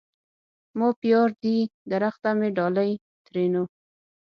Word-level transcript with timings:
ما 0.77 0.87
پيار 1.01 1.29
دي 1.43 1.55
درخته 1.91 2.29
مي 2.39 2.49
ډالی؛ 2.57 2.91
ترينو 3.25 3.63